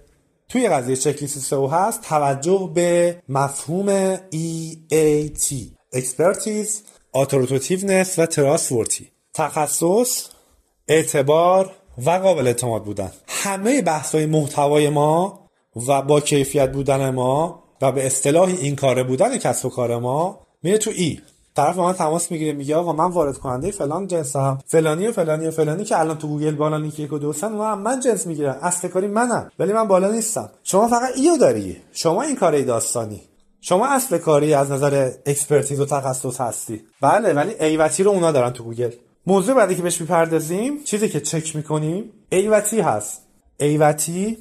[0.48, 5.54] توی قضیه چک لیست سئو هست توجه به مفهوم EAT
[5.94, 6.70] Expertise
[7.16, 9.04] Authoritativeness و Trustworthy.
[9.34, 10.24] تخصص
[10.88, 11.70] اعتبار
[12.06, 13.12] و قابل اعتماد بودن.
[13.28, 15.48] همه بحث‌های محتوای ما
[15.88, 20.46] و با کیفیت بودن ما و به اصطلاح این کاره بودن کسب و کار ما
[20.62, 21.20] میره تو E
[21.56, 25.50] طرف من تماس می‌گیره میگه آقا من وارد کننده فلان جنسم فلانی و فلانی و
[25.50, 28.88] فلانی که الان تو گوگل بالان یکی یک و دو سن من, جنس می‌گیرم اصل
[28.88, 30.50] کاری منم ولی من بالا نیستم.
[30.62, 31.76] شما فقط E رو داری.
[31.92, 33.22] شما این کاره داستانی.
[33.60, 36.80] شما اصل کاری از نظر expertise و تخصص هستی.
[37.00, 38.90] بله ولی A و T رو اونا دارن تو گوگل.
[39.26, 43.22] موضوع بعدی که بهش می‌پردازیم چیزی که چک می‌کنیم ایوتی هست.
[43.60, 44.38] ایوتی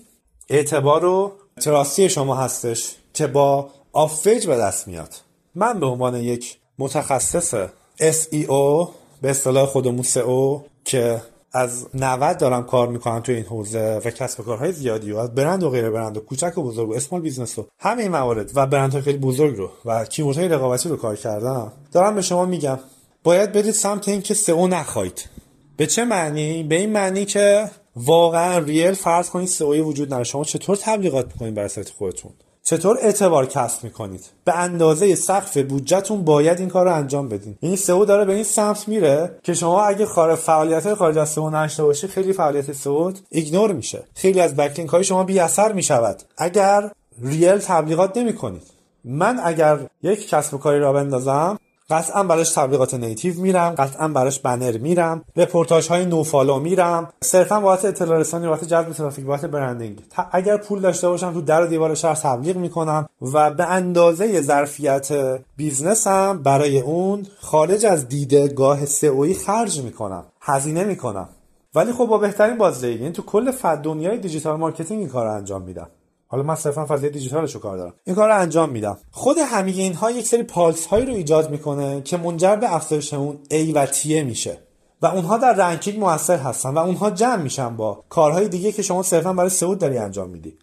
[0.49, 5.13] اعتبار و trust ی شما هستش که با off-page به دست میاد.
[5.55, 7.55] من به عنوان یک متخصص
[7.99, 8.89] SEO
[9.21, 11.21] به اصطلاح خودمون SEO که
[11.53, 15.63] از 90 دارم کار می‌کنم تو این حوزه و کسب کارهای زیادی و از برند
[15.63, 18.67] و غیر برند و کوچک و بزرگ و small business و همه این موارد و
[18.67, 22.79] برندهای خیلی بزرگ رو و keyword های رقابتی رو کار کردم دارم به شما میگم
[23.23, 25.29] باید برید سمت اینکه سئو نخواید.
[25.77, 30.23] به چه معنی؟ به این معنی که واقعا real فرض کنید سئو وجود نداره.
[30.23, 32.31] شما چطور تبلیغات می‌کنید برای سایت خودتون؟
[32.67, 37.57] چطور اعتبار کسب می‌کنید؟ به اندازه سقف بودجهتون باید این کار رو انجام بدین.
[37.59, 41.49] این سئو داره به این سمت میره که شما اگه خارج فعالیت خارج از سئو
[41.49, 44.03] نداشته باشید خیلی فعالیت سئو ignore میشه.
[44.15, 46.23] خیلی از backlink های شما بی اثر می‌شود.
[46.37, 48.63] اگر real تبلیغات نمی‌کنید.
[49.03, 54.39] من اگر یک کسب و کاری راه بندازم قطعا براش تبلیغات native میرم قطعا براش
[54.39, 57.09] بنر میرم رپورتاج های nofollow میرم.
[57.23, 60.01] صرفا بابت اطلاع رسانی بابت جذب ترافیک بابت branding.
[60.31, 65.39] اگر پول داشته باشم تو در و دیوار شهر تبلیغ می‌کنم و به اندازه ظرفیت
[65.57, 71.29] business م برای اون خارج از دیدگاه سئویی خرج می‌کنم هزینه می‌کنم.
[71.75, 75.61] ولی خب با بهترین بازدهی یعنی تو کل فد دنیای digital marketing این کار انجام
[75.61, 75.87] میدم.
[76.27, 77.93] حالا من صرفا فضای دیجیتالش رو کار دارم.
[78.03, 78.97] این کار رو انجام میدم.
[79.11, 83.39] خود همه اینها یک سری پالس هایی رو ایجاد می‌کنه که منجر به افزایش اون
[83.51, 84.57] A و T ه میشه.
[85.01, 89.03] و اونها در ranking موثر هستن و اونها جمع میشن با کارهای دیگه که شما
[89.03, 90.57] صرفا برای سئو داری انجام میدی.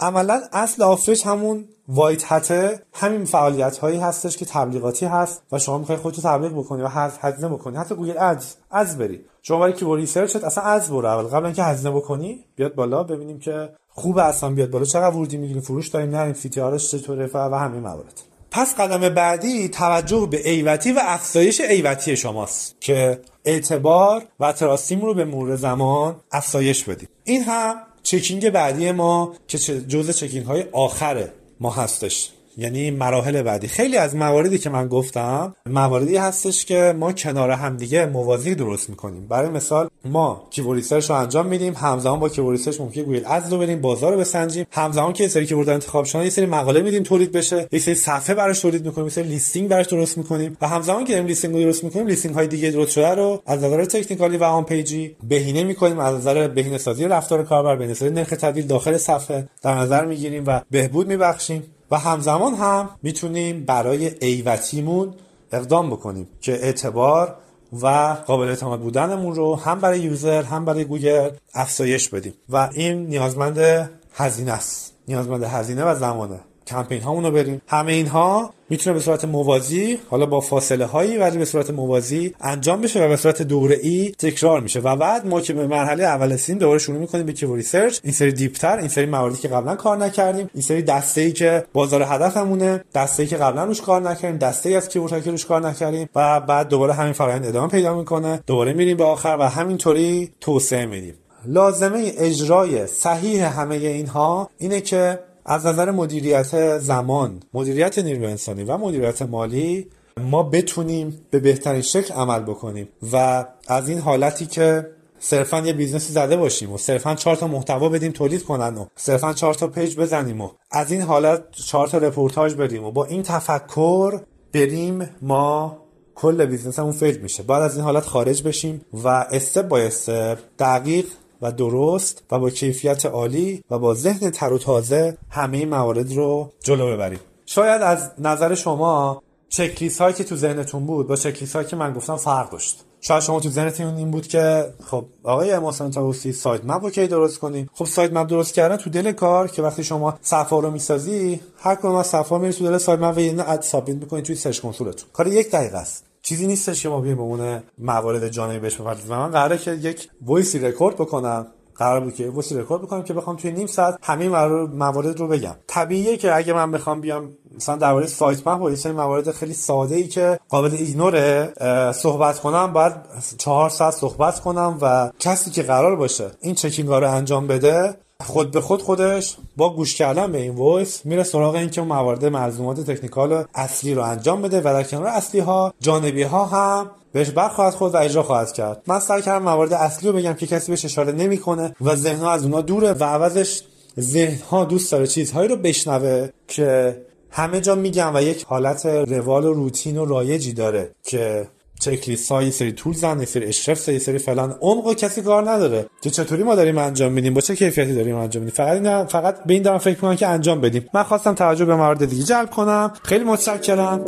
[0.00, 5.58] عملا اصل آفریج همون white hat ه همین فعالیت هایی هستش که تبلیغاتی هست و
[5.58, 6.88] شما می‌خوای خودتو تبلیغ بکنی و
[7.20, 7.76] هزینه بکنی.
[7.76, 9.20] حتی گوگل Ads رو بری.
[9.42, 11.22] شما برای keyword research ت اصلا Ads برو اول.
[11.22, 13.68] قبل اینکه هزینه بکنی بیاد بالا ببینیم که
[13.98, 14.84] خوب اصلا بیاد بالا.
[14.84, 18.22] چقدر ورودی می‌گیریم؟ فروش داریم نه سی چطوره و همین موارد.
[18.50, 25.00] پس قدم بعدی توجه به ایوتی و افزایش ایوتی شماست که اعتبار و trust مون
[25.00, 27.08] رو به مرور زمان افزایش بدیم.
[27.24, 31.28] این هم checking بعدی ما که جزء checking های آخر
[31.60, 32.30] ما هستش.
[32.58, 33.68] یعنی مراحل بعدی.
[33.68, 39.26] خیلی از مواردی که من گفتم مواردی هستش که ما کنار همدیگه موازی درست می‌کنیم.
[39.28, 43.52] برای مثال ما keyword research رو انجام میدیم همزمان با keyword research ممکنه گوگل Ads
[43.52, 44.66] رو بریم بازار رو بسنجیم.
[44.72, 48.34] همزمان که سری keyword انتخاب شدن یه سری مقاله میدیم تولید بشه یه سری صفحه
[48.34, 50.56] براش تولید می‌کنیم یه سری listing براش درست می‌کنیم.
[50.60, 53.64] و همزمان که داریم listing رو درست می‌کنیم listing های دیگه درست شده رو از
[53.64, 58.10] نظر technical ی و on-page ی بهینه می‌کنیم از نظر بهینه سازی رفتار کاربر به
[58.10, 61.62] نرخ تبدیل داخل صفحه در نظر می‌گیریم و بهبود میبخشیم.
[61.90, 65.14] و همزمان هم می‌تونیم برای A و T مون
[65.52, 67.34] اقدام بکنیم که اعتبار
[67.82, 72.34] و قابل اعتماد بودنمون رو هم برای user هم برای گوگل افزایش بدیم.
[72.48, 74.94] و این نیازمند هزینه است.
[75.08, 76.40] نیازمند هزینه و زمانه.
[76.68, 77.62] کمپین هامون رو بریم.
[77.68, 82.80] همه اینها می‌تونه به صورت موازی حالا با فاصله هایی ولی به صورت موازی انجام
[82.80, 84.80] بشه و به صورت دوره ای تکرار میشه.
[84.80, 88.12] و بعد ما که به مرحله اول رسیدیم دوباره شروع می‌کنیم به keyword research این
[88.12, 90.50] سری deep تر این سری مواردی که قبلا کار نکردیم.
[90.54, 94.68] این سری دسته ای که بازار هدفمونه دسته ای که قبلا روش کار نکردیم دسته
[94.68, 96.08] ای از keyword که روش کار نکردیم.
[96.14, 98.40] و بعد دوباره همین فرآیند ادامه پیدا می‌کنه.
[98.46, 101.14] دوباره میریم به آخر و همینطوری توسعه میدیم.
[101.46, 105.18] لازمه اجرای صحیح همه اینها اینه که
[105.50, 109.86] از نظر مدیریت زمان مدیریت نیروی انسانی و مدیریت مالی
[110.20, 116.08] ما بتونیم به بهترین شکل عمل بکنیم و از این حالتی که صرفا یه business
[116.08, 119.66] ی زده باشیم و صرفا چهار تا محتوا بدیم تولید کنن و صرفا چهار تا
[119.66, 124.20] page بزنیم و از این حالت چهار تا رپورتاج بدیم و با این تفکر
[124.52, 125.78] بریم ما
[126.14, 127.42] کل business مون fail میشه.
[127.42, 131.06] بعد از این حالت خارج بشیم و step by step دقیق
[131.42, 136.52] و درست و با کیفیت عالی و با ذهن تر و تازه همه موارد رو
[136.64, 137.20] جلو ببریم.
[137.46, 141.92] شاید از نظر شما چکلیس هایی که تو ذهنتون بود با چکلیس هایی که من
[141.92, 142.84] گفتم فرق داشت.
[143.00, 147.38] شاید شما تو ذهنتون این بود که خب آقای محسن طاووسی sitemap رو کی درست
[147.38, 151.74] کنیم خب sitemap درست کردن تو دل کار که وقتی شما صفحه رو می‌سازی هر
[151.74, 154.90] کدوم از صفحه میری تو دل sitemap و یه add submit می‌کنید توی Search Console
[154.90, 155.08] تون.
[155.12, 156.04] کار یک دقیقه است.
[156.22, 159.16] چیزی نیستش که ما بیایم اون موارد جانبی بهش بپردازیم.
[159.16, 161.46] من قراره که یک voice ی record بکنم.
[161.76, 164.28] قرار بود که voice record بکنم که بخوام توی نیم ساعت همه
[164.66, 165.56] موارد رو بگم.
[165.66, 170.08] طبیعیه که اگه من بخوام بیام مثلا درباره sitemap و یه موارد خیلی ساده ای
[170.08, 171.52] که قابل ignore ه
[171.92, 172.92] صحبت کنم باید
[173.38, 177.94] چهار ساعت صحبت کنم و کسی که قرار باشه این checking رو انجام بده
[178.26, 182.24] خود به خود خودش با گوش کردن به این voice میره سراغ اینکه اون موارد
[182.24, 187.30] ملزومات technical اصلی رو انجام بده و در کنار اصلی ها جانبی ها هم بهش
[187.30, 188.82] برخواهد خورد و اجرا خواهد کرد.
[188.86, 192.44] من سعی کردم موارد اصلی رو بگم که کسی بهش اشاره نمی‌کنه و ذهن از
[192.44, 193.62] اونها دوره و عوضش
[194.00, 196.96] ذهن ها دوست داره چیزهایی رو بشنوه که
[197.30, 201.48] همه جا میگم و یک حالت روال و روتین و رایجی داره که
[201.80, 204.56] چکلیست ها یه سری تول زن سری اشرف یه سری فلان.
[204.60, 205.86] عمق کسی کار نداره.
[206.02, 209.44] که چطوری ما داریم انجام میدیم؟ با چه کیفیتی داریم انجام میدیم؟ فقط این فقط
[209.44, 210.88] به این دارم فکر کنم که انجام بدیم.
[210.94, 212.92] من خواستم توجه به موارد دیگه جلب کنم.
[213.02, 214.04] خیلی متشکرم.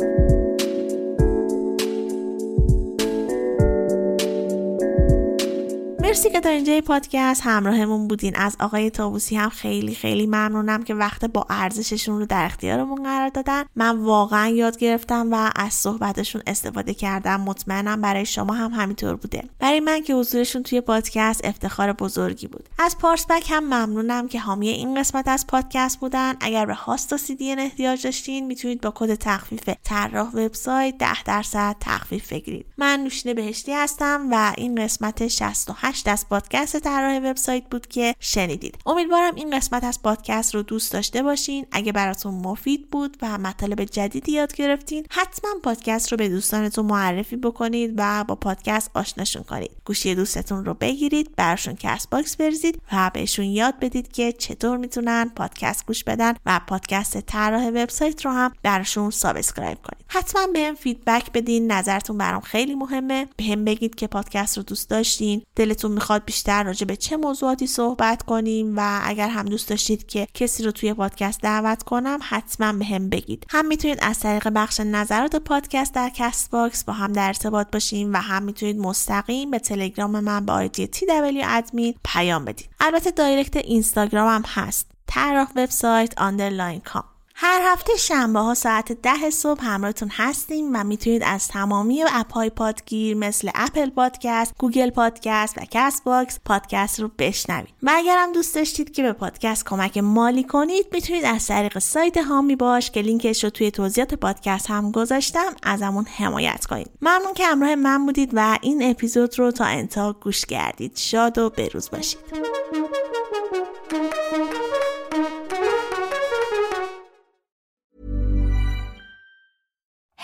[6.11, 8.35] مرسی که تا اینجای پادکست همراهمون بودین.
[8.35, 13.29] از آقای تابوسی هم خیلی خیلی ممنونم که وقت با ارزششون رو در اختیارمون قرار
[13.29, 13.63] دادن.
[13.75, 17.41] من واقعا یاد گرفتم و از صحبتشون استفاده کردم.
[17.41, 19.43] مطمئنم برای شما هم همینطور بوده.
[19.59, 22.69] برای من که حضورشون توی پادکست افتخار بزرگی بود.
[22.79, 26.35] از پارسبک هم ممنونم که حامی این قسمت از پادکست بودن.
[26.39, 31.75] اگر به هاست و سی احتیاج داشتین می‌تونید با کد تخفیف طراح وبسایت 10 درصد
[31.79, 32.65] تخفیف بگیرید.
[32.77, 38.77] من نوشین بهشتی هستم و این قسمت 68 از پادکست طراح وبسایت بود که شنیدید.
[38.85, 41.65] امیدوارم این قسمت از پادکست رو دوست داشته باشین.
[41.71, 47.35] اگه براتون مفید بود و مطالب جدیدی یاد گرفتین حتما پادکست رو به دوستانتون معرفی
[47.35, 49.71] بکنید و با پادکست آشناشون کنید.
[49.85, 55.85] گوشی دوستتون رو بگیرید براشون Castbox بریزید و بهشون یاد بدید که چطور می‌تونن پادکست
[55.85, 60.05] گوش بدن و پادکست طراح وبسایت رو هم براشون subscribe کنید.
[60.07, 63.27] حتما بهم feedback بدین نظرتون برام خیلی مهمه.
[63.37, 65.41] بهم بگید که پادکست رو دوست داشتین.
[65.55, 70.27] دلتون می‌خواد بیشتر راجع به چه موضوعاتی صحبت کنیم و اگر هم دوست داشتید که
[70.33, 73.45] کسی رو توی پادکست دعوت کنم حتما بهم بگید.
[73.49, 78.17] هم می‌تونید از طریق بخش نظرات پادکست در Castbox با هم در ارتباط باشیم و
[78.17, 82.69] هم می‌تونید مستقیم به تلگرام من به آیدی W admin پیام بدید.
[82.79, 84.91] البته direct اینستاگرام هم هست.
[85.07, 87.03] طراح وبسایت underline com
[87.43, 92.49] هر هفته شنبه ها ساعت ده صبح همراهتون هستیم و می‌تونید از تمامی app های
[92.49, 97.73] پادگیر مثل Apple Podcast، Google Podcast و Castbox پادکست رو بشنوید.
[97.83, 102.55] و اگرم دوست داشتید که به پادکست کمک مالی کنید می‌تونید از طریق سایت حامی
[102.55, 106.89] باش که لینکش رو توی توضیحات پادکست هم گذاشتم ازمون حمایت کنید.
[107.01, 110.97] ممنون که همراه من بودید و این اپیزود رو تا انتها گوش کردید.
[110.97, 112.19] شاد و بروز باشید.